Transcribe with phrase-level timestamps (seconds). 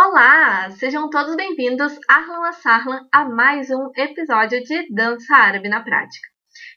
[0.00, 5.82] Olá, sejam todos bem-vindos, Ahlan wa Sahlan, a mais um episódio de Dança Árabe na
[5.82, 6.28] Prática.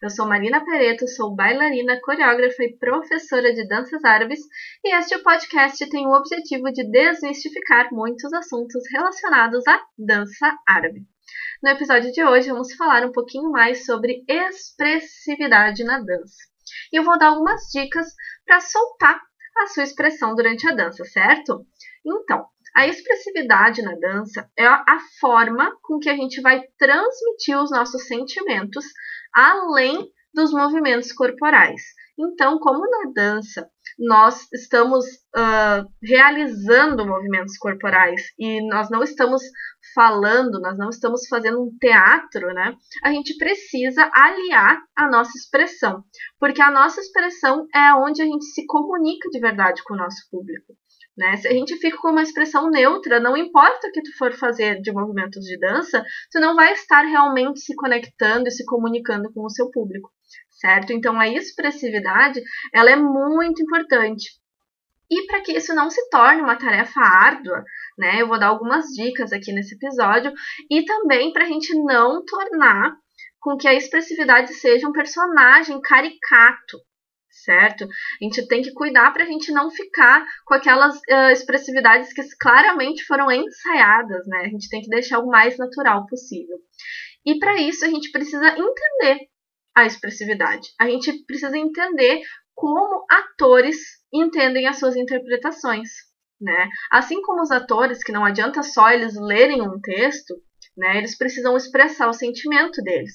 [0.02, 4.40] Eu sou Marina Pereto, sou bailarina, coreógrafa e professora de danças árabes,
[4.84, 11.02] e este podcast tem o objetivo de desmistificar muitos assuntos relacionados à dança árabe.
[11.62, 16.38] No episódio de hoje, vamos falar um pouquinho mais sobre expressividade na dança.
[16.92, 18.08] E eu vou dar algumas dicas
[18.48, 19.22] para soltar
[19.60, 21.68] a sua expressão durante a dança, certo?
[22.04, 27.72] Então, a expressividade na dança é a forma com que a gente vai transmitir os
[27.72, 28.86] nossos sentimentos
[29.34, 31.82] além dos movimentos corporais.
[32.18, 39.42] Então, como na dança nós estamos uh, realizando movimentos corporais e nós não estamos
[39.94, 42.76] falando, nós não estamos fazendo um teatro, né?
[43.04, 46.04] A gente precisa aliar a nossa expressão,
[46.40, 50.28] porque a nossa expressão é onde a gente se comunica de verdade com o nosso
[50.30, 50.74] público.
[51.18, 51.36] Né?
[51.38, 54.82] Se a gente fica com uma expressão neutra, não importa o que tu for fazer
[54.82, 59.44] de movimentos de dança, tu não vai estar realmente se conectando e se comunicando com
[59.44, 60.10] o seu público,
[60.50, 60.94] certo?
[60.94, 62.42] Então a expressividade,
[62.74, 64.40] ela é muito importante.
[65.10, 67.62] E para que isso não se torne uma tarefa árdua,
[67.98, 68.22] né?
[68.22, 70.32] Eu vou dar algumas dicas aqui nesse episódio
[70.70, 72.96] e também para a gente não tornar
[73.42, 76.78] com que a expressividade seja um personagem caricato,
[77.32, 77.86] certo?
[77.86, 82.22] A gente tem que cuidar para a gente não ficar com aquelas uh, expressividades que
[82.40, 84.42] claramente foram ensaiadas, né?
[84.46, 86.58] A gente tem que deixar o mais natural possível.
[87.26, 89.28] E para isso a gente precisa entender
[89.76, 90.70] a expressividade.
[90.80, 92.22] A gente precisa entender
[92.54, 93.78] como atores
[94.14, 95.90] entendem as suas interpretações,
[96.40, 96.70] né?
[96.92, 100.36] Assim como os atores, que não adianta só eles lerem um texto,
[100.82, 100.98] né?
[100.98, 103.14] Eles precisam expressar o sentimento deles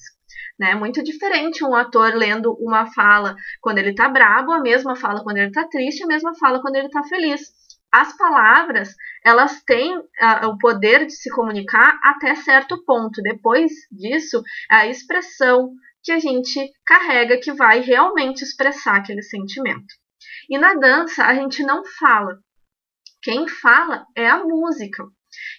[0.59, 0.75] né?
[0.75, 5.39] Muito diferente um ator lendo uma fala quando ele tá brabo, a mesma fala quando
[5.39, 7.41] ele tá triste, a mesma fala quando ele tá feliz.
[7.93, 13.23] As palavras, elas têm uh, o poder de se comunicar até certo ponto.
[13.23, 15.71] Depois disso, é a expressão
[16.03, 19.95] que a gente carrega que vai realmente expressar aquele sentimento.
[20.49, 22.39] E na dança, a gente não fala.
[23.23, 25.05] Quem fala é a música.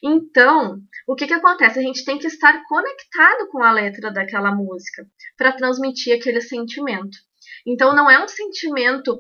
[0.04, 0.78] Então,
[1.08, 1.80] o que, que acontece?
[1.80, 5.06] A gente tem que estar conectado com a letra daquela música
[5.38, 7.18] para transmitir aquele sentimento.
[7.66, 9.20] Então, não é um sentimento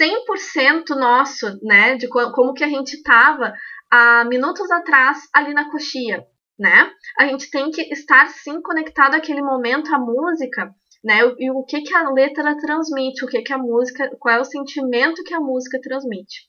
[0.00, 3.52] 100% nosso, né, de como que a gente estava
[3.90, 6.24] há minutos atrás ali na coxia,
[6.58, 6.90] né?
[7.18, 11.20] A gente tem que estar sim conectado àquele momento, à música, né?
[11.38, 14.44] E o que que a letra transmite, o que que a música, qual é o
[14.44, 16.48] sentimento que a música transmite.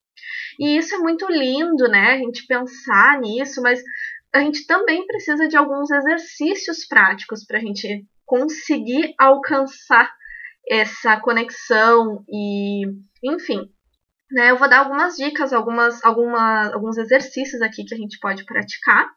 [0.59, 2.13] E isso é muito lindo, né?
[2.13, 3.81] A gente pensar nisso, mas
[4.33, 10.11] a gente também precisa de alguns exercícios práticos para a gente conseguir alcançar
[10.69, 12.85] essa conexão e,
[13.23, 13.61] enfim,
[14.31, 14.51] né?
[14.51, 19.05] Eu vou dar algumas dicas, algumas, alguma, alguns exercícios aqui que a gente pode praticar
[19.05, 19.09] uh,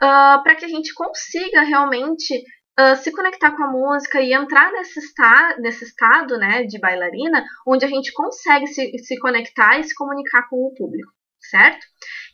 [0.00, 2.42] ah, para que a gente consiga realmente
[2.78, 7.44] uh, se conectar com a música e entrar nesse, esta nesse estado né, de bailarina,
[7.66, 11.84] onde a gente consegue se, se conectar e se comunicar com o público, certo?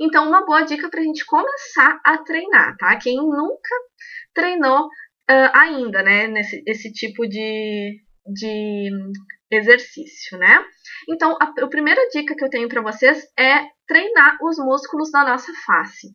[0.01, 2.97] Então, uma boa dica para a gente começar a treinar, tá?
[2.97, 3.75] Quem nunca
[4.35, 8.91] treinou uh, ainda, né, nesse esse tipo de, de
[9.51, 10.65] exercício, né?
[11.09, 15.25] Então, a, a primeira dica que eu tenho para vocês é treinar os músculos da
[15.25, 16.09] nossa face.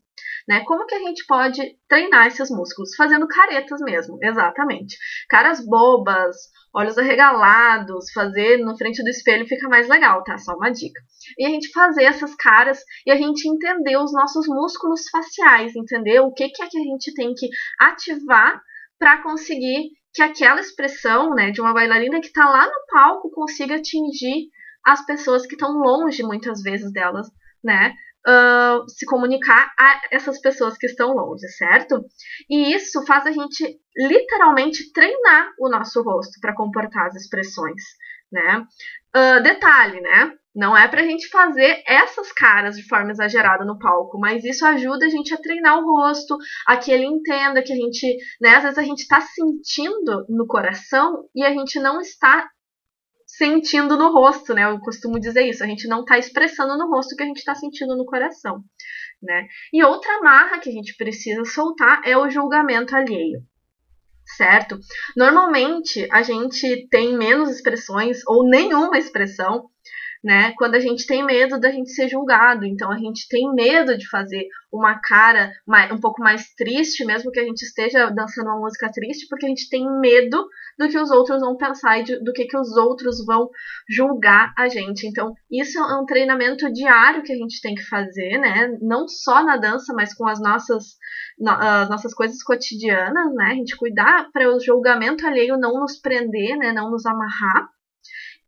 [0.48, 0.64] Né?
[0.64, 2.96] Como que a gente pode treinar esses músculos?
[2.96, 4.96] Fazendo caretas mesmo, exatamente.
[5.28, 6.36] Caras bobas,
[6.74, 10.38] olhos arregalados, fazer no frente do espelho fica mais legal, tá?
[10.38, 11.02] Só uma dica.
[11.38, 16.20] E a gente fazer essas caras e a gente entender os nossos músculos faciais, entender
[16.20, 17.50] o que, que é que a gente tem que
[17.80, 18.62] ativar
[19.00, 23.76] para conseguir que aquela expressão né, de uma bailarina que está lá no palco consiga
[23.76, 24.48] atingir
[24.84, 27.28] as pessoas que estão longe muitas vezes delas,
[27.64, 27.94] né?
[28.28, 32.04] uh, se comunicar a essas pessoas que estão longe, certo?
[32.50, 37.82] E isso faz a gente literalmente treinar o nosso rosto para comportar as expressões,
[38.32, 38.66] né?
[39.16, 40.34] Uh, detalhe, né?
[40.56, 45.06] Não é pra gente fazer essas caras de forma exagerada no palco, mas isso ajuda
[45.06, 48.64] a gente a treinar o rosto, a que ele entenda que a gente, né, às
[48.64, 52.50] vezes a gente tá sentindo no coração e a gente não está
[53.26, 54.64] sentindo no rosto, né?
[54.64, 57.40] Eu costumo dizer isso, a gente não está expressando no rosto o que a gente
[57.40, 58.64] está sentindo no coração,
[59.22, 59.48] né?
[59.74, 63.42] E outra marra que a gente precisa soltar é o julgamento alheio.
[64.38, 64.80] Certo?
[65.16, 69.70] Normalmente a gente tem menos expressões ou nenhuma expressão
[70.26, 70.54] né?
[70.58, 74.10] Quando a gente tem medo da gente ser julgado, então a gente tem medo de
[74.10, 75.52] fazer uma cara
[75.94, 79.50] um pouco mais triste, mesmo que a gente esteja dançando uma música triste, porque a
[79.50, 80.44] gente tem medo
[80.78, 83.50] do que os outros vão pensar e do que, que os outros vão
[83.90, 85.08] julgar a gente.
[85.08, 88.78] Então, isso é um treinamento diário que a gente tem que fazer, né?
[88.82, 90.98] Não só na dança, mas com as nossas,
[91.48, 93.52] as nossas coisas cotidianas, né?
[93.52, 96.72] A gente cuidar para o julgamento alheio não nos prender, né?
[96.72, 97.70] Não nos amarrar.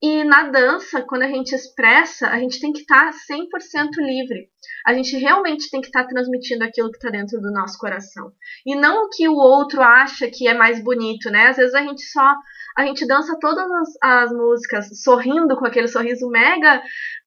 [0.01, 4.47] E na dança, quando a gente expressa, a gente tem que estar tá 100% livre.
[4.85, 8.31] A gente realmente tem que estar tá transmitindo aquilo que está dentro do nosso coração.
[8.65, 11.47] E não o que o outro acha que é mais bonito, né?
[11.47, 12.35] Às vezes a gente só.
[12.77, 16.83] A gente dança todas as, as músicas sorrindo com aquele sorriso mega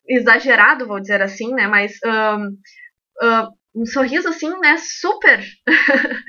[0.09, 1.67] exagerado, vou dizer assim, né?
[1.67, 1.99] Mas.
[2.05, 2.57] Um,
[3.23, 5.41] um, um sorriso assim, né, super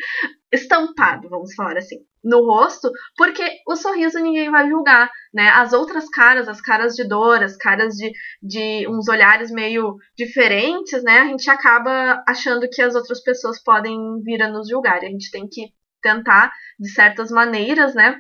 [0.51, 5.49] estampado, vamos falar assim, no rosto, porque o sorriso ninguém vai julgar, né?
[5.49, 8.11] As outras caras, as caras de dor, as caras de,
[8.41, 11.21] de uns olhares meio diferentes, né?
[11.21, 15.01] A gente acaba achando que as outras pessoas podem vir a nos julgar.
[15.01, 18.15] E a gente tem que tentar, de certas maneiras, né,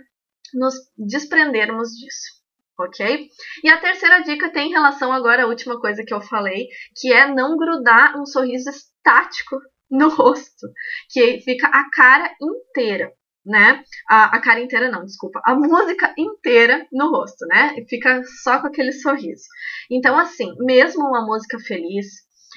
[0.53, 2.41] nos desprendermos disso
[2.79, 3.27] ok?
[3.63, 7.27] E a terceira dica tem relação agora à última coisa que eu falei, que é
[7.27, 8.71] não grudar um sorriso
[9.01, 9.59] estático
[9.89, 10.67] no rosto,
[11.09, 13.11] que fica a cara inteira,
[13.45, 13.83] né?
[14.07, 17.75] A, a, cara inteira não, desculpa, a música inteira no rosto, né?
[17.77, 19.43] E fica só com aquele sorriso.
[19.89, 22.07] Então, assim, mesmo uma música feliz,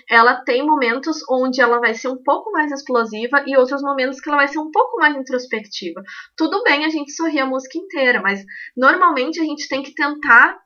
[0.09, 4.29] ela tem momentos onde ela vai ser um pouco mais explosiva e outros momentos que
[4.29, 6.03] ela vai ser um pouco mais introspectiva.
[6.37, 8.45] Tudo bem a gente sorrir a música inteira, mas
[8.77, 10.59] normalmente a gente tem que tentar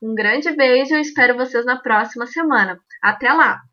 [0.01, 2.77] Um grande beijo e espero vocês na próxima semana.
[3.01, 3.69] Até lá!